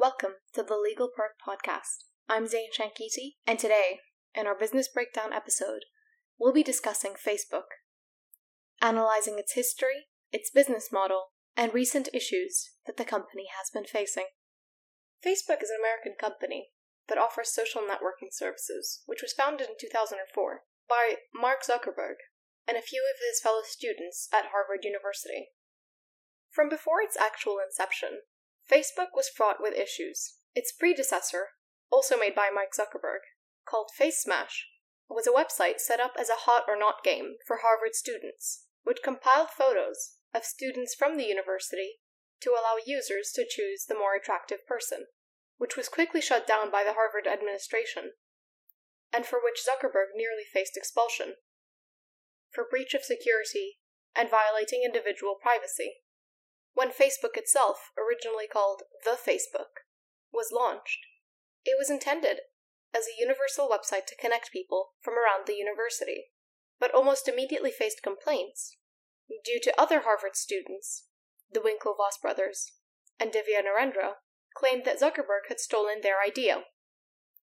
Welcome 0.00 0.36
to 0.54 0.62
the 0.62 0.78
Legal 0.78 1.10
Perk 1.14 1.32
Podcast. 1.46 2.08
I'm 2.26 2.46
Zane 2.46 2.70
Shankiti, 2.72 3.36
and 3.46 3.58
today, 3.58 4.00
in 4.34 4.46
our 4.46 4.56
business 4.58 4.88
breakdown 4.88 5.34
episode, 5.34 5.84
we'll 6.38 6.54
be 6.54 6.62
discussing 6.62 7.12
Facebook, 7.12 7.68
analyzing 8.80 9.38
its 9.38 9.52
history, 9.52 10.08
its 10.32 10.48
business 10.48 10.88
model, 10.90 11.24
and 11.54 11.74
recent 11.74 12.08
issues 12.14 12.70
that 12.86 12.96
the 12.96 13.04
company 13.04 13.48
has 13.58 13.68
been 13.68 13.84
facing. 13.84 14.28
Facebook 15.22 15.62
is 15.62 15.68
an 15.68 15.76
American 15.78 16.14
company 16.18 16.70
that 17.08 17.18
offers 17.18 17.52
social 17.52 17.82
networking 17.82 18.32
services, 18.32 19.02
which 19.04 19.20
was 19.20 19.34
founded 19.34 19.68
in 19.68 19.74
2004 19.78 20.60
by 20.88 21.16
Mark 21.34 21.58
Zuckerberg 21.60 22.24
and 22.66 22.78
a 22.78 22.80
few 22.80 23.04
of 23.04 23.20
his 23.20 23.38
fellow 23.42 23.60
students 23.68 24.30
at 24.32 24.48
Harvard 24.48 24.82
University. 24.82 25.48
From 26.48 26.70
before 26.70 27.02
its 27.02 27.18
actual 27.18 27.58
inception, 27.62 28.20
Facebook 28.70 29.16
was 29.16 29.28
fraught 29.28 29.56
with 29.60 29.74
issues. 29.74 30.36
Its 30.54 30.72
predecessor, 30.72 31.48
also 31.90 32.16
made 32.16 32.34
by 32.34 32.50
Mike 32.54 32.72
Zuckerberg, 32.78 33.26
called 33.66 33.90
FaceMash, 33.98 34.66
was 35.08 35.26
a 35.26 35.30
website 35.30 35.80
set 35.80 35.98
up 35.98 36.12
as 36.18 36.28
a 36.28 36.46
hot 36.46 36.64
or 36.68 36.78
not 36.78 37.02
game 37.02 37.34
for 37.46 37.58
Harvard 37.62 37.94
students, 37.94 38.66
which 38.84 39.02
compiled 39.02 39.50
photos 39.50 40.14
of 40.32 40.44
students 40.44 40.94
from 40.94 41.16
the 41.16 41.26
university 41.26 41.98
to 42.40 42.50
allow 42.50 42.76
users 42.84 43.32
to 43.34 43.46
choose 43.48 43.86
the 43.86 43.98
more 43.98 44.14
attractive 44.14 44.64
person, 44.66 45.06
which 45.58 45.76
was 45.76 45.88
quickly 45.88 46.20
shut 46.20 46.46
down 46.46 46.70
by 46.70 46.84
the 46.84 46.94
Harvard 46.94 47.26
administration, 47.26 48.12
and 49.12 49.26
for 49.26 49.40
which 49.42 49.60
Zuckerberg 49.66 50.14
nearly 50.14 50.44
faced 50.50 50.76
expulsion 50.76 51.34
for 52.50 52.66
breach 52.68 52.94
of 52.94 53.02
security 53.02 53.78
and 54.14 54.30
violating 54.30 54.82
individual 54.84 55.36
privacy. 55.40 55.99
When 56.80 56.92
Facebook 56.92 57.36
itself, 57.36 57.90
originally 57.98 58.46
called 58.50 58.84
The 59.04 59.10
Facebook, 59.10 59.84
was 60.32 60.50
launched, 60.50 61.00
it 61.62 61.76
was 61.78 61.90
intended 61.90 62.40
as 62.94 63.04
a 63.04 63.20
universal 63.20 63.68
website 63.68 64.06
to 64.06 64.16
connect 64.16 64.50
people 64.50 64.94
from 65.02 65.12
around 65.12 65.46
the 65.46 65.56
university, 65.56 66.30
but 66.78 66.90
almost 66.94 67.28
immediately 67.28 67.70
faced 67.70 68.02
complaints 68.02 68.78
due 69.44 69.60
to 69.62 69.78
other 69.78 70.04
Harvard 70.04 70.36
students, 70.36 71.04
the 71.52 71.60
Winklevoss 71.60 72.18
brothers, 72.22 72.72
and 73.18 73.30
Divya 73.30 73.60
Narendra, 73.60 74.14
claimed 74.56 74.86
that 74.86 75.00
Zuckerberg 75.00 75.50
had 75.50 75.60
stolen 75.60 76.00
their 76.00 76.22
idea. 76.26 76.64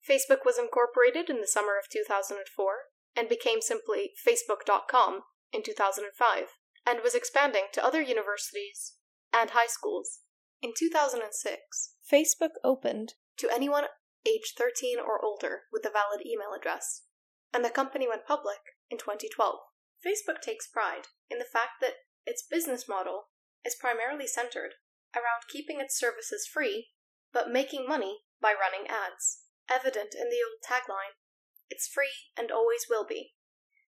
Facebook 0.08 0.46
was 0.46 0.60
incorporated 0.60 1.32
in 1.32 1.42
the 1.42 1.48
summer 1.48 1.80
of 1.80 1.90
2004 1.90 2.74
and 3.16 3.28
became 3.28 3.60
simply 3.60 4.12
Facebook.com 4.24 5.22
in 5.52 5.64
2005, 5.64 6.60
and 6.86 7.00
was 7.02 7.16
expanding 7.16 7.64
to 7.74 7.84
other 7.84 8.04
universities 8.04 8.95
and 9.36 9.52
high 9.52 9.68
schools. 9.68 10.20
In 10.62 10.72
2006, 10.78 11.94
Facebook 12.12 12.56
opened 12.64 13.14
to 13.38 13.50
anyone 13.50 13.86
age 14.26 14.54
13 14.58 14.98
or 14.98 15.24
older 15.24 15.64
with 15.72 15.86
a 15.86 15.92
valid 15.92 16.26
email 16.26 16.56
address, 16.58 17.04
and 17.54 17.64
the 17.64 17.70
company 17.70 18.08
went 18.08 18.26
public 18.26 18.80
in 18.90 18.98
2012. 18.98 19.56
Facebook 20.00 20.42
takes 20.42 20.68
pride 20.68 21.12
in 21.30 21.38
the 21.38 21.46
fact 21.52 21.82
that 21.82 22.06
its 22.26 22.46
business 22.50 22.88
model 22.88 23.30
is 23.66 23.76
primarily 23.80 24.26
centered 24.26 24.80
around 25.14 25.50
keeping 25.52 25.80
its 25.80 26.00
services 26.00 26.48
free 26.52 26.90
but 27.34 27.52
making 27.52 27.86
money 27.88 28.20
by 28.42 28.54
running 28.54 28.88
ads, 28.88 29.44
evident 29.70 30.16
in 30.16 30.30
the 30.30 30.40
old 30.40 30.64
tagline 30.64 31.20
it's 31.70 31.88
free 31.88 32.32
and 32.38 32.52
always 32.52 32.86
will 32.90 33.06
be. 33.06 33.34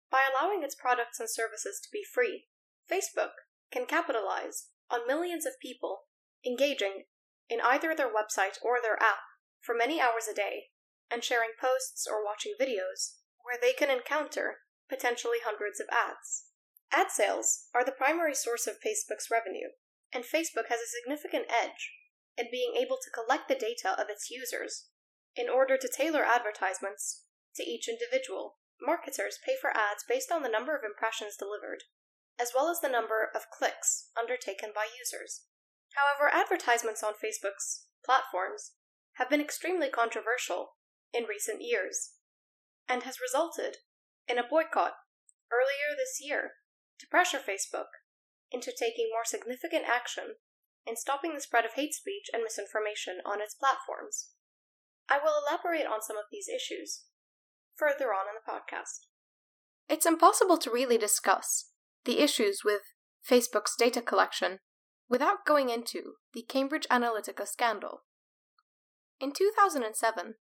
By 0.09 0.23
allowing 0.27 0.63
its 0.63 0.75
products 0.75 1.19
and 1.19 1.29
services 1.29 1.79
to 1.81 1.89
be 1.91 2.03
free, 2.03 2.47
Facebook 2.89 3.47
can 3.71 3.85
capitalize 3.85 4.67
on 4.91 5.07
millions 5.07 5.45
of 5.45 5.59
people 5.61 6.03
engaging 6.45 7.05
in 7.49 7.59
either 7.61 7.95
their 7.95 8.11
website 8.11 8.57
or 8.61 8.77
their 8.81 9.01
app 9.01 9.23
for 9.59 9.75
many 9.75 9.99
hours 9.99 10.27
a 10.29 10.35
day 10.35 10.71
and 11.11 11.23
sharing 11.23 11.51
posts 11.59 12.07
or 12.09 12.23
watching 12.23 12.53
videos 12.59 13.19
where 13.43 13.57
they 13.59 13.73
can 13.73 13.89
encounter 13.89 14.57
potentially 14.89 15.39
hundreds 15.43 15.79
of 15.79 15.87
ads. 15.91 16.45
Ad 16.91 17.07
sales 17.09 17.67
are 17.73 17.85
the 17.85 17.91
primary 17.91 18.35
source 18.35 18.67
of 18.67 18.75
Facebook's 18.83 19.31
revenue, 19.31 19.69
and 20.13 20.23
Facebook 20.23 20.67
has 20.67 20.79
a 20.79 20.91
significant 20.91 21.45
edge 21.49 21.91
in 22.37 22.47
being 22.51 22.75
able 22.75 22.97
to 23.01 23.11
collect 23.11 23.47
the 23.47 23.55
data 23.55 23.95
of 23.97 24.09
its 24.09 24.29
users 24.29 24.87
in 25.35 25.47
order 25.47 25.77
to 25.77 25.87
tailor 25.87 26.23
advertisements 26.25 27.23
to 27.55 27.63
each 27.63 27.87
individual. 27.87 28.57
Marketers 28.81 29.39
pay 29.45 29.55
for 29.59 29.71
ads 29.71 30.03
based 30.07 30.31
on 30.31 30.43
the 30.43 30.49
number 30.49 30.75
of 30.75 30.83
impressions 30.83 31.37
delivered, 31.37 31.83
as 32.41 32.51
well 32.55 32.69
as 32.69 32.81
the 32.81 32.89
number 32.89 33.29
of 33.35 33.51
clicks 33.53 34.09
undertaken 34.17 34.71
by 34.73 34.87
users. 34.97 35.45
However, 35.93 36.33
advertisements 36.33 37.03
on 37.03 37.13
Facebook's 37.13 37.85
platforms 38.03 38.71
have 39.15 39.29
been 39.29 39.41
extremely 39.41 39.89
controversial 39.89 40.73
in 41.13 41.25
recent 41.29 41.61
years, 41.61 42.17
and 42.89 43.03
has 43.03 43.21
resulted 43.21 43.77
in 44.27 44.39
a 44.39 44.47
boycott 44.47 44.93
earlier 45.51 45.93
this 45.95 46.17
year 46.19 46.51
to 46.99 47.07
pressure 47.07 47.39
Facebook 47.39 48.01
into 48.51 48.71
taking 48.71 49.09
more 49.11 49.25
significant 49.25 49.83
action 49.85 50.41
in 50.87 50.95
stopping 50.95 51.35
the 51.35 51.41
spread 51.41 51.65
of 51.65 51.73
hate 51.75 51.93
speech 51.93 52.25
and 52.33 52.41
misinformation 52.41 53.19
on 53.25 53.41
its 53.41 53.53
platforms. 53.53 54.31
I 55.09 55.19
will 55.19 55.35
elaborate 55.45 55.85
on 55.85 56.01
some 56.01 56.17
of 56.17 56.31
these 56.31 56.47
issues 56.47 57.03
further 57.75 58.13
on 58.13 58.25
in 58.25 58.35
the 58.35 58.49
podcast. 58.49 59.07
It's 59.89 60.05
impossible 60.05 60.57
to 60.59 60.71
really 60.71 60.97
discuss 60.97 61.70
the 62.05 62.19
issues 62.19 62.61
with 62.63 62.81
Facebook's 63.27 63.75
data 63.75 64.01
collection 64.01 64.59
without 65.09 65.45
going 65.45 65.69
into 65.69 66.13
the 66.33 66.41
Cambridge 66.41 66.87
Analytica 66.89 67.47
scandal. 67.47 68.03
In 69.19 69.31
2007, 69.31 70.35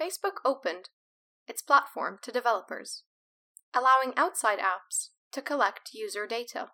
Facebook 0.00 0.38
opened 0.44 0.88
its 1.46 1.62
platform 1.62 2.18
to 2.22 2.32
developers, 2.32 3.04
allowing 3.74 4.12
outside 4.16 4.58
apps 4.58 5.10
to 5.32 5.42
collect 5.42 5.90
user 5.94 6.26
data. 6.26 6.68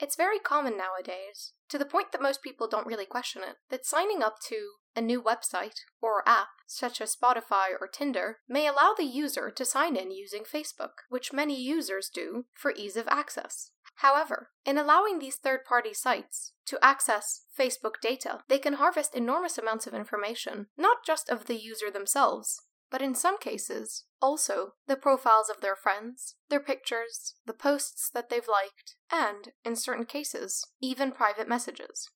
It's 0.00 0.16
very 0.16 0.38
common 0.38 0.76
nowadays, 0.76 1.52
to 1.70 1.78
the 1.78 1.84
point 1.84 2.12
that 2.12 2.22
most 2.22 2.42
people 2.42 2.68
don't 2.68 2.86
really 2.86 3.06
question 3.06 3.42
it, 3.42 3.56
that 3.70 3.86
signing 3.86 4.22
up 4.22 4.36
to 4.48 4.72
a 4.96 5.00
new 5.00 5.22
website 5.22 5.80
or 6.02 6.22
app, 6.26 6.48
such 6.66 7.00
as 7.00 7.16
Spotify 7.16 7.68
or 7.80 7.86
Tinder, 7.86 8.38
may 8.48 8.66
allow 8.66 8.92
the 8.96 9.04
user 9.04 9.50
to 9.50 9.64
sign 9.64 9.96
in 9.96 10.10
using 10.10 10.42
Facebook, 10.42 11.04
which 11.08 11.32
many 11.32 11.60
users 11.60 12.10
do 12.12 12.46
for 12.54 12.72
ease 12.76 12.96
of 12.96 13.08
access. 13.08 13.70
However, 13.96 14.48
in 14.64 14.78
allowing 14.78 15.18
these 15.18 15.36
third 15.36 15.60
party 15.64 15.92
sites 15.94 16.52
to 16.66 16.78
access 16.82 17.42
Facebook 17.58 18.00
data, 18.02 18.40
they 18.48 18.58
can 18.58 18.74
harvest 18.74 19.14
enormous 19.14 19.58
amounts 19.58 19.86
of 19.86 19.94
information, 19.94 20.66
not 20.76 20.98
just 21.06 21.28
of 21.28 21.46
the 21.46 21.56
user 21.56 21.90
themselves, 21.92 22.62
but 22.90 23.00
in 23.00 23.14
some 23.14 23.38
cases, 23.38 24.04
also 24.20 24.74
the 24.86 24.96
profiles 24.96 25.48
of 25.48 25.60
their 25.60 25.76
friends, 25.76 26.34
their 26.48 26.60
pictures, 26.60 27.34
the 27.46 27.52
posts 27.52 28.10
that 28.12 28.28
they've 28.28 28.48
liked, 28.48 28.96
and, 29.10 29.52
in 29.64 29.76
certain 29.76 30.04
cases, 30.04 30.66
even 30.80 31.12
private 31.12 31.48
messages. 31.48 32.10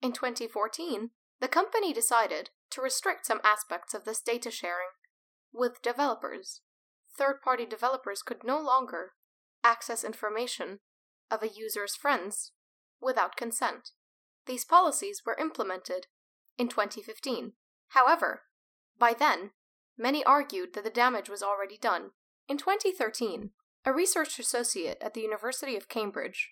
In 0.00 0.12
2014, 0.12 1.10
the 1.40 1.48
company 1.48 1.92
decided 1.92 2.50
to 2.70 2.80
restrict 2.80 3.26
some 3.26 3.40
aspects 3.44 3.94
of 3.94 4.04
this 4.04 4.20
data 4.20 4.50
sharing 4.50 4.88
with 5.52 5.82
developers. 5.82 6.60
Third 7.16 7.42
party 7.42 7.66
developers 7.66 8.22
could 8.22 8.44
no 8.44 8.58
longer 8.60 9.12
access 9.62 10.02
information 10.02 10.80
of 11.30 11.42
a 11.42 11.48
user's 11.48 11.94
friends 11.94 12.52
without 13.00 13.36
consent. 13.36 13.90
These 14.46 14.64
policies 14.64 15.22
were 15.24 15.36
implemented 15.38 16.06
in 16.58 16.68
2015. 16.68 17.52
However, 17.88 18.42
by 18.98 19.14
then, 19.14 19.50
Many 20.02 20.24
argued 20.24 20.74
that 20.74 20.82
the 20.82 20.90
damage 20.90 21.28
was 21.28 21.44
already 21.44 21.78
done. 21.78 22.10
In 22.48 22.58
2013, 22.58 23.50
a 23.84 23.92
research 23.92 24.36
associate 24.40 24.98
at 25.00 25.14
the 25.14 25.20
University 25.20 25.76
of 25.76 25.88
Cambridge, 25.88 26.50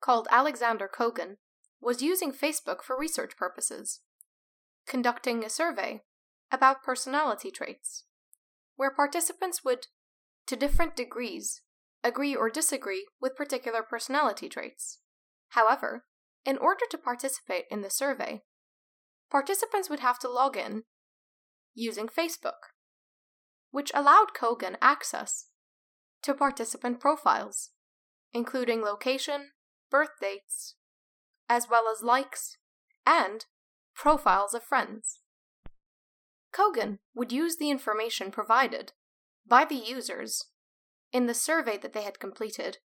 called 0.00 0.28
Alexander 0.30 0.88
Kogan, 0.88 1.38
was 1.80 2.00
using 2.00 2.32
Facebook 2.32 2.82
for 2.84 2.96
research 2.96 3.36
purposes, 3.36 4.02
conducting 4.86 5.44
a 5.44 5.50
survey 5.50 6.02
about 6.52 6.84
personality 6.84 7.50
traits, 7.50 8.04
where 8.76 8.94
participants 8.94 9.64
would, 9.64 9.88
to 10.46 10.54
different 10.54 10.94
degrees, 10.94 11.62
agree 12.04 12.36
or 12.36 12.48
disagree 12.48 13.04
with 13.20 13.34
particular 13.34 13.82
personality 13.82 14.48
traits. 14.48 15.00
However, 15.48 16.04
in 16.44 16.56
order 16.56 16.84
to 16.92 16.98
participate 16.98 17.64
in 17.68 17.80
the 17.80 17.90
survey, 17.90 18.42
participants 19.28 19.90
would 19.90 20.00
have 20.00 20.20
to 20.20 20.30
log 20.30 20.56
in 20.56 20.84
using 21.74 22.06
Facebook, 22.06 22.75
which 23.76 23.92
allowed 23.92 24.28
Kogan 24.32 24.76
access 24.80 25.48
to 26.22 26.32
participant 26.32 26.98
profiles, 26.98 27.72
including 28.32 28.80
location, 28.80 29.50
birth 29.90 30.12
dates, 30.18 30.76
as 31.46 31.68
well 31.68 31.84
as 31.86 32.02
likes 32.02 32.56
and 33.04 33.44
profiles 33.94 34.54
of 34.54 34.62
friends. 34.62 35.20
Kogan 36.54 37.00
would 37.14 37.32
use 37.32 37.58
the 37.58 37.68
information 37.68 38.30
provided 38.30 38.94
by 39.46 39.66
the 39.66 39.74
users 39.74 40.46
in 41.12 41.26
the 41.26 41.34
survey 41.34 41.76
that 41.76 41.92
they 41.92 42.02
had 42.02 42.18
completed, 42.18 42.78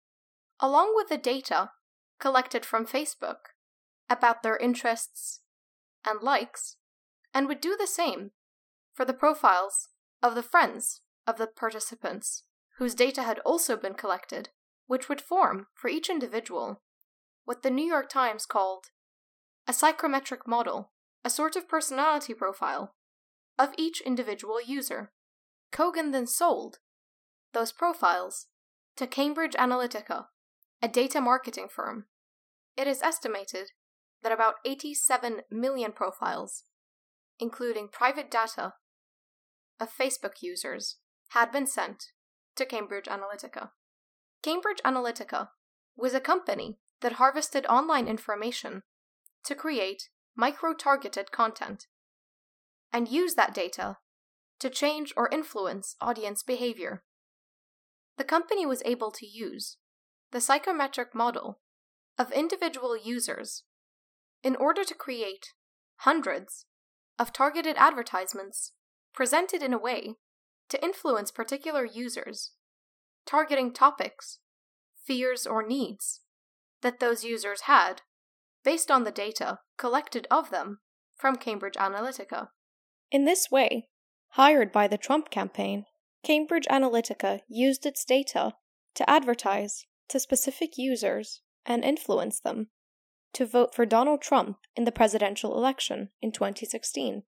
along 0.59 0.95
with 0.97 1.09
the 1.09 1.17
data 1.17 1.71
collected 2.19 2.67
from 2.67 2.85
Facebook 2.85 3.55
about 4.09 4.43
their 4.43 4.57
interests, 4.57 5.43
and 6.05 6.21
likes, 6.21 6.79
and 7.33 7.47
would 7.47 7.61
do 7.61 7.77
the 7.79 7.87
same 7.87 8.33
for 8.93 9.05
the 9.05 9.15
profiles 9.15 9.90
of 10.23 10.35
the 10.35 10.43
friends 10.43 11.01
of 11.27 11.39
the 11.39 11.47
participants 11.47 12.45
whose 12.79 12.95
data 12.95 13.23
had 13.23 13.39
also 13.41 13.77
been 13.77 13.95
collected, 13.95 14.49
which 14.87 15.09
would 15.09 15.21
form, 15.21 15.67
for 15.75 15.89
each 15.89 16.09
individual, 16.09 16.83
what 17.45 17.63
the 17.63 17.71
New 17.71 17.85
York 17.85 18.09
Times 18.09 18.47
called 18.47 18.87
a 19.67 19.73
psychometric 19.73 20.47
model, 20.47 20.91
a 21.25 21.31
sort 21.31 21.57
of 21.57 21.69
personality 21.69 22.35
profile 22.35 22.95
of 23.59 23.75
each 23.77 24.01
individual 24.01 24.61
user. 24.61 25.13
Kogan 25.73 26.13
then 26.13 26.27
sold 26.27 26.79
those 27.53 27.73
profiles 27.73 28.47
to 28.97 29.07
Cambridge 29.07 29.55
Analytica, 29.55 30.27
a 30.83 30.89
data 30.89 31.21
marketing 31.21 31.69
firm. 31.69 32.07
It 32.77 32.87
is 32.87 33.03
estimated 33.03 33.73
that 34.23 34.33
about 34.33 34.55
87 34.65 35.43
million 35.51 35.93
profiles, 35.93 36.65
including 37.39 37.89
private 37.89 38.31
data 38.31 38.75
of 39.81 39.89
Facebook 39.97 40.43
users, 40.43 40.97
had 41.31 41.51
been 41.51 41.67
sent 41.67 42.13
to 42.57 42.67
Cambridge 42.67 43.07
Analytica. 43.07 43.71
Cambridge 44.43 44.81
Analytica 44.85 45.49
was 45.97 46.15
a 46.15 46.21
company 46.21 46.79
that 47.01 47.13
harvested 47.13 47.67
online 47.67 48.07
information 48.07 48.83
to 49.45 49.55
create 49.55 50.09
micro 50.37 50.75
targeted 50.75 51.33
content 51.33 51.87
and 52.93 53.09
use 53.09 53.35
that 53.35 53.55
data 53.55 53.97
to 54.59 54.69
change 54.69 55.13
or 55.17 55.29
influence 55.33 55.97
audience 56.01 56.43
behavior. 56.43 57.03
The 58.19 58.25
company 58.25 58.67
was 58.67 58.83
able 58.85 59.11
to 59.13 59.27
use 59.27 59.79
the 60.33 60.41
psychometric 60.41 61.15
model 61.15 61.61
of 62.19 62.33
individual 62.33 62.97
users 62.97 63.65
in 64.43 64.57
order 64.57 64.85
to 64.85 64.95
create 64.95 65.53
hundreds 66.01 66.67
of 67.19 67.33
targeted 67.33 67.77
advertisements 67.79 68.73
presented 69.15 69.63
in 69.63 69.73
a 69.73 69.79
way 69.79 70.15
to 70.69 70.83
influence 70.83 71.31
particular 71.31 71.85
users, 71.85 72.53
targeting 73.27 73.73
topics, 73.73 74.39
fears, 75.05 75.47
or 75.47 75.67
needs 75.67 76.21
that 76.83 77.01
those 77.01 77.25
users 77.25 77.63
had 77.63 78.03
based 78.65 78.91
on 78.91 79.05
the 79.05 79.11
data 79.11 79.59
collected 79.77 80.27
of 80.31 80.51
them 80.51 80.79
from 81.17 81.37
Cambridge 81.37 81.75
Analytica. 81.75 82.49
In 83.11 83.25
this 83.25 83.51
way, 83.51 83.89
hired 84.31 84.73
by 84.73 84.87
the 84.87 84.99
Trump 84.99 85.31
campaign, 85.31 85.87
Cambridge 86.23 86.67
Analytica 86.71 87.41
used 87.49 87.87
its 87.87 88.05
data 88.05 88.55
to 88.95 89.09
advertise 89.09 89.87
to 90.09 90.21
specific 90.21 90.77
users 90.77 91.43
and 91.67 91.85
influence 91.85 92.41
them 92.41 92.69
to 93.33 93.47
vote 93.47 93.75
for 93.75 93.87
Donald 93.87 94.21
Trump 94.21 94.59
in 94.77 94.85
the 94.85 94.93
presidential 94.93 95.57
election 95.57 96.11
in 96.21 96.33
2016. 96.33 97.23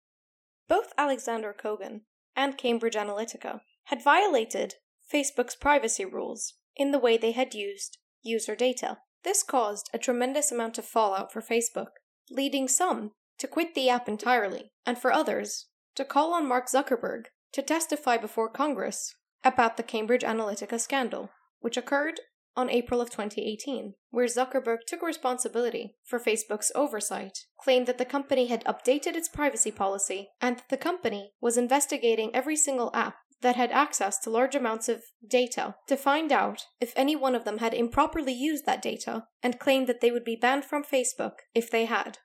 Both 0.69 0.93
Alexander 0.97 1.53
Kogan 1.53 2.01
and 2.35 2.57
Cambridge 2.57 2.95
Analytica 2.95 3.61
had 3.85 4.03
violated 4.03 4.75
Facebook's 5.11 5.55
privacy 5.55 6.05
rules 6.05 6.53
in 6.77 6.91
the 6.91 6.99
way 6.99 7.17
they 7.17 7.31
had 7.31 7.55
used 7.55 7.97
user 8.21 8.55
data. 8.55 8.99
This 9.23 9.43
caused 9.43 9.89
a 9.93 9.97
tremendous 9.97 10.51
amount 10.51 10.77
of 10.77 10.85
fallout 10.85 11.33
for 11.33 11.41
Facebook, 11.41 11.97
leading 12.29 12.67
some 12.67 13.11
to 13.39 13.47
quit 13.47 13.73
the 13.73 13.89
app 13.89 14.07
entirely, 14.07 14.71
and 14.85 14.97
for 14.97 15.11
others 15.11 15.65
to 15.95 16.05
call 16.05 16.33
on 16.33 16.47
Mark 16.47 16.69
Zuckerberg 16.69 17.25
to 17.53 17.63
testify 17.63 18.17
before 18.17 18.49
Congress 18.49 19.15
about 19.43 19.75
the 19.75 19.83
Cambridge 19.83 20.21
Analytica 20.21 20.79
scandal, 20.79 21.31
which 21.61 21.77
occurred 21.77 22.19
on 22.55 22.69
April 22.69 23.01
of 23.01 23.09
2018, 23.09 23.93
where 24.09 24.25
Zuckerberg 24.25 24.79
took 24.87 25.01
responsibility 25.01 25.95
for 26.03 26.19
Facebook's 26.19 26.71
oversight, 26.75 27.45
claimed 27.59 27.87
that 27.87 27.97
the 27.97 28.05
company 28.05 28.47
had 28.47 28.63
updated 28.65 29.15
its 29.15 29.29
privacy 29.29 29.71
policy, 29.71 30.29
and 30.41 30.57
that 30.57 30.69
the 30.69 30.77
company 30.77 31.31
was 31.39 31.57
investigating 31.57 32.35
every 32.35 32.55
single 32.55 32.91
app 32.93 33.15
that 33.41 33.55
had 33.55 33.71
access 33.71 34.19
to 34.19 34.29
large 34.29 34.55
amounts 34.55 34.89
of 34.89 35.01
data 35.25 35.75
to 35.87 35.95
find 35.95 36.31
out 36.31 36.65
if 36.81 36.93
any 36.95 37.15
one 37.15 37.35
of 37.35 37.45
them 37.45 37.59
had 37.59 37.73
improperly 37.73 38.33
used 38.33 38.65
that 38.65 38.81
data, 38.81 39.25
and 39.41 39.59
claimed 39.59 39.87
that 39.87 40.01
they 40.01 40.11
would 40.11 40.25
be 40.25 40.35
banned 40.35 40.65
from 40.65 40.83
Facebook 40.83 41.33
if 41.55 41.71
they 41.71 41.85
had. 41.85 42.17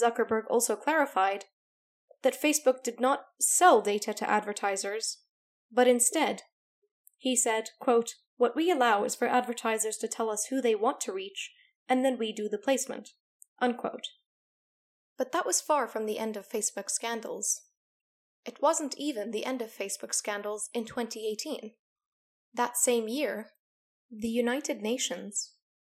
Zuckerberg 0.00 0.44
also 0.48 0.76
clarified 0.76 1.46
that 2.22 2.40
Facebook 2.40 2.82
did 2.82 3.00
not 3.00 3.24
sell 3.40 3.80
data 3.80 4.14
to 4.14 4.28
advertisers, 4.28 5.18
but 5.70 5.88
instead, 5.88 6.42
he 7.16 7.36
said, 7.36 7.70
quote, 7.80 8.14
what 8.36 8.56
we 8.56 8.70
allow 8.70 9.04
is 9.04 9.14
for 9.14 9.26
advertisers 9.26 9.96
to 9.98 10.08
tell 10.08 10.30
us 10.30 10.46
who 10.46 10.60
they 10.60 10.74
want 10.74 11.00
to 11.02 11.12
reach, 11.12 11.52
and 11.88 12.04
then 12.04 12.18
we 12.18 12.32
do 12.32 12.48
the 12.48 12.58
placement. 12.58 13.10
Unquote. 13.60 14.08
But 15.16 15.32
that 15.32 15.46
was 15.46 15.60
far 15.60 15.86
from 15.86 16.06
the 16.06 16.18
end 16.18 16.36
of 16.36 16.48
Facebook 16.48 16.90
scandals. 16.90 17.62
It 18.44 18.60
wasn't 18.60 18.96
even 18.98 19.30
the 19.30 19.44
end 19.44 19.62
of 19.62 19.70
Facebook 19.70 20.12
scandals 20.12 20.68
in 20.74 20.84
2018. 20.84 21.72
That 22.52 22.76
same 22.76 23.08
year, 23.08 23.50
the 24.10 24.28
United 24.28 24.82
Nations 24.82 25.52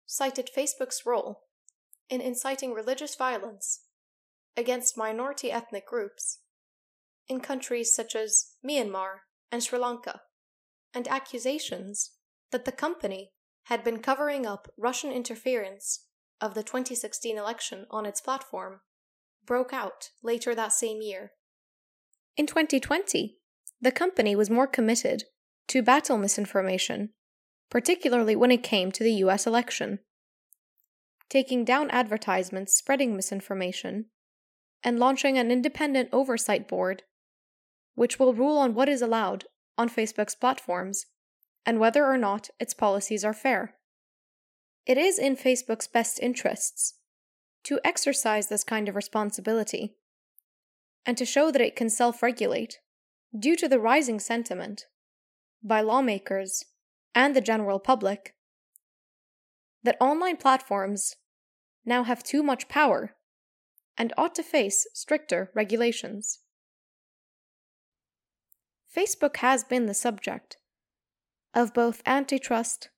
cited 0.05 0.49
Facebook's 0.55 1.05
role 1.05 1.43
in 2.09 2.21
inciting 2.21 2.73
religious 2.73 3.15
violence 3.15 3.81
against 4.55 4.97
minority 4.97 5.51
ethnic 5.51 5.87
groups 5.87 6.39
in 7.27 7.39
countries 7.39 7.93
such 7.93 8.15
as 8.15 8.51
Myanmar 8.63 9.19
and 9.51 9.63
Sri 9.63 9.79
Lanka, 9.79 10.21
and 10.93 11.07
accusations 11.07 12.11
that 12.55 12.63
the 12.63 12.71
company 12.71 13.31
had 13.63 13.83
been 13.83 13.99
covering 13.99 14.45
up 14.45 14.69
Russian 14.77 15.11
interference 15.11 16.05
of 16.39 16.53
the 16.53 16.63
2016 16.63 17.37
election 17.37 17.85
on 17.91 18.05
its 18.05 18.21
platform 18.21 18.79
broke 19.45 19.73
out 19.73 20.11
later 20.23 20.55
that 20.55 20.71
same 20.71 21.01
year. 21.01 21.33
In 22.37 22.47
2020, 22.47 23.39
the 23.81 23.91
company 23.91 24.37
was 24.37 24.49
more 24.49 24.67
committed 24.67 25.25
to 25.67 25.83
battle 25.83 26.17
misinformation, 26.17 27.09
particularly 27.69 28.37
when 28.37 28.51
it 28.51 28.63
came 28.63 28.89
to 28.93 29.03
the 29.03 29.15
US 29.25 29.45
election, 29.45 29.99
taking 31.27 31.65
down 31.65 31.89
advertisements 31.89 32.73
spreading 32.73 33.17
misinformation 33.17 34.05
and 34.81 34.97
launching 34.97 35.37
an 35.37 35.51
independent 35.51 36.07
oversight 36.13 36.69
board 36.69 37.03
which 37.95 38.17
will 38.17 38.33
rule 38.33 38.57
on 38.57 38.73
what 38.73 38.87
is 38.87 39.01
allowed 39.01 39.43
on 39.77 39.89
Facebook's 39.89 40.35
platforms 40.35 41.05
and 41.65 41.79
whether 41.79 42.05
or 42.05 42.17
not 42.17 42.49
its 42.59 42.73
policies 42.73 43.25
are 43.25 43.33
fair. 43.33 43.75
It 44.85 44.97
is 44.97 45.17
in 45.17 45.35
Facebook's 45.35 45.87
best 45.87 46.19
interests 46.19 46.95
to 47.63 47.79
exercise 47.83 48.47
this 48.47 48.63
kind 48.63 48.87
of 48.87 48.95
responsibility 48.95 49.95
and 51.05 51.17
to 51.17 51.25
show 51.25 51.51
that 51.51 51.61
it 51.61 51.75
can 51.75 51.89
self 51.89 52.21
regulate 52.21 52.79
due 53.37 53.55
to 53.55 53.67
the 53.67 53.79
rising 53.79 54.19
sentiment 54.19 54.85
by 55.63 55.81
lawmakers 55.81 56.63
and 57.15 57.35
the 57.35 57.41
general 57.41 57.79
public 57.79 58.35
that 59.83 59.97
online 59.99 60.37
platforms 60.37 61.15
now 61.85 62.03
have 62.03 62.23
too 62.23 62.43
much 62.43 62.67
power 62.67 63.15
and 63.97 64.13
ought 64.17 64.35
to 64.35 64.43
face 64.43 64.87
stricter 64.93 65.51
regulations. 65.53 66.39
Facebook 68.95 69.37
has 69.37 69.63
been 69.63 69.85
the 69.85 69.93
subject 69.93 70.57
of 71.55 71.73
both 71.73 72.03
antitrust 72.05 72.89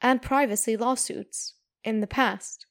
and 0.00 0.22
privacy 0.22 0.76
lawsuits 0.76 1.54
in 1.84 2.00
the 2.00 2.06
past, 2.06 2.66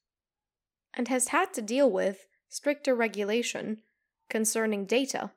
and 0.94 1.08
has 1.08 1.28
had 1.28 1.54
to 1.54 1.62
deal 1.62 1.90
with 1.90 2.26
stricter 2.50 2.96
regulation 2.96 3.82
concerning 4.30 4.86
data 4.86 5.32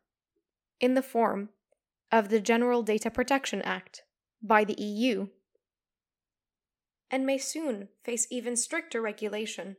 in 0.81 0.95
the 0.95 1.03
form 1.03 1.51
of 2.11 2.31
the 2.31 2.41
General 2.41 2.83
Data 2.83 3.11
Protection 3.11 3.61
Act 3.63 4.03
by 4.43 4.65
the 4.65 4.81
EU, 4.81 5.29
and 7.11 7.27
may 7.27 7.39
soon 7.39 7.89
face 8.03 8.27
even 8.31 8.57
stricter 8.57 9.01
regulation, 9.01 9.77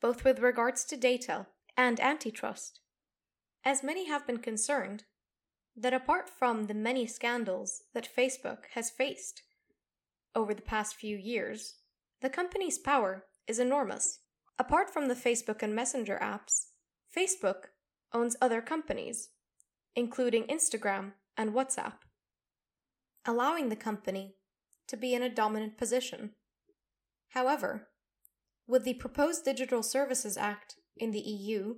both 0.00 0.22
with 0.24 0.40
regards 0.40 0.84
to 0.84 0.96
data 0.96 1.46
and 1.76 1.98
antitrust, 2.00 2.80
as 3.64 3.82
many 3.82 4.06
have 4.06 4.26
been 4.26 4.38
concerned 4.38 5.04
that 5.76 5.94
apart 5.94 6.28
from 6.28 6.64
the 6.64 6.74
many 6.74 7.06
scandals 7.06 7.82
that 7.92 8.08
Facebook 8.14 8.64
has 8.74 8.90
faced 8.90 9.42
over 10.36 10.54
the 10.54 10.62
past 10.62 10.94
few 10.94 11.16
years, 11.16 11.76
the 12.20 12.28
company's 12.28 12.78
power 12.78 13.24
is 13.48 13.58
enormous. 13.58 14.20
Apart 14.58 14.90
from 14.90 15.08
the 15.08 15.14
Facebook 15.14 15.62
and 15.62 15.74
Messenger 15.74 16.18
apps, 16.22 16.66
Facebook 17.16 17.70
owns 18.12 18.36
other 18.40 18.60
companies, 18.60 19.30
including 19.94 20.44
Instagram 20.44 21.12
and 21.36 21.52
WhatsApp, 21.52 21.94
allowing 23.24 23.70
the 23.70 23.76
company 23.76 24.36
to 24.88 24.96
be 24.96 25.14
in 25.14 25.22
a 25.22 25.34
dominant 25.34 25.76
position. 25.78 26.30
However, 27.30 27.88
with 28.68 28.84
the 28.84 28.94
proposed 28.94 29.44
Digital 29.44 29.82
Services 29.82 30.36
Act 30.36 30.74
in 30.96 31.10
the 31.10 31.20
EU, 31.20 31.76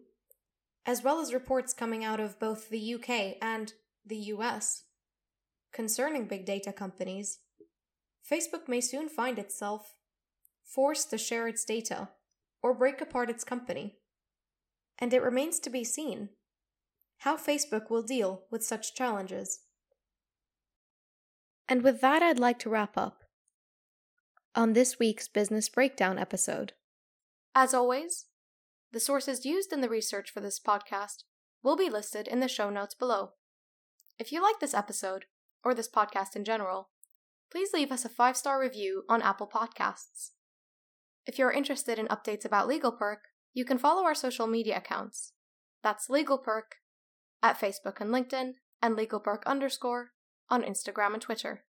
as 0.84 1.02
well 1.02 1.20
as 1.20 1.32
reports 1.32 1.72
coming 1.72 2.04
out 2.04 2.20
of 2.20 2.40
both 2.40 2.70
the 2.70 2.94
UK 2.94 3.36
and 3.40 3.72
the 4.04 4.16
US 4.16 4.84
concerning 5.72 6.26
big 6.26 6.46
data 6.46 6.72
companies, 6.72 7.40
Facebook 8.30 8.68
may 8.68 8.80
soon 8.80 9.08
find 9.08 9.38
itself 9.38 9.94
forced 10.64 11.10
to 11.10 11.18
share 11.18 11.48
its 11.48 11.64
data 11.64 12.10
or 12.62 12.74
break 12.74 13.00
apart 13.00 13.30
its 13.30 13.44
company. 13.44 13.96
and 14.98 15.14
it 15.14 15.22
remains 15.22 15.60
to 15.60 15.70
be 15.70 15.84
seen 15.84 16.28
how 17.18 17.36
Facebook 17.36 17.88
will 17.88 18.02
deal 18.02 18.42
with 18.50 18.64
such 18.64 18.94
challenges. 18.94 19.60
And 21.68 21.82
with 21.82 22.00
that, 22.00 22.22
I'd 22.22 22.40
like 22.40 22.58
to 22.60 22.70
wrap 22.70 22.96
up 22.96 23.22
on 24.54 24.72
this 24.72 24.98
week's 24.98 25.28
Business 25.28 25.68
Breakdown 25.68 26.18
episode. 26.18 26.72
As 27.54 27.74
always, 27.74 28.26
the 28.92 29.00
sources 29.00 29.46
used 29.46 29.72
in 29.72 29.80
the 29.82 29.88
research 29.88 30.30
for 30.30 30.40
this 30.40 30.58
podcast 30.58 31.24
will 31.62 31.76
be 31.76 31.90
listed 31.90 32.26
in 32.26 32.40
the 32.40 32.48
show 32.48 32.70
notes 32.70 32.94
below. 32.94 33.32
If 34.18 34.32
you 34.32 34.42
like 34.42 34.58
this 34.60 34.74
episode, 34.74 35.26
or 35.64 35.74
this 35.74 35.88
podcast 35.88 36.34
in 36.34 36.44
general, 36.44 36.88
please 37.50 37.70
leave 37.72 37.92
us 37.92 38.04
a 38.04 38.08
five 38.08 38.36
star 38.36 38.60
review 38.60 39.04
on 39.08 39.22
Apple 39.22 39.48
Podcasts. 39.52 40.30
If 41.26 41.38
you're 41.38 41.52
interested 41.52 41.98
in 41.98 42.06
updates 42.08 42.44
about 42.44 42.68
LegalPerk, 42.68 43.18
you 43.52 43.64
can 43.64 43.78
follow 43.78 44.04
our 44.04 44.14
social 44.14 44.46
media 44.46 44.76
accounts. 44.78 45.32
That's 45.82 46.08
LegalPerk 46.08 46.78
at 47.42 47.60
Facebook 47.60 48.00
and 48.00 48.10
LinkedIn, 48.10 48.52
and 48.82 48.96
LegalPerk 48.96 49.44
underscore 49.46 50.10
on 50.50 50.62
Instagram 50.62 51.12
and 51.14 51.22
Twitter. 51.22 51.64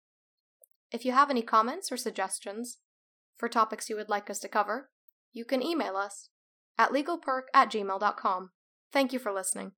If 0.91 1.05
you 1.05 1.11
have 1.11 1.29
any 1.29 1.41
comments 1.41 1.91
or 1.91 1.97
suggestions 1.97 2.77
for 3.37 3.47
topics 3.47 3.89
you 3.89 3.95
would 3.95 4.09
like 4.09 4.29
us 4.29 4.39
to 4.39 4.47
cover, 4.47 4.89
you 5.31 5.45
can 5.45 5.61
email 5.61 5.95
us 5.95 6.29
at 6.77 6.91
legalperk 6.91 7.43
at 7.53 7.71
gmail.com. 7.71 8.51
Thank 8.91 9.13
you 9.13 9.19
for 9.19 9.31
listening. 9.31 9.73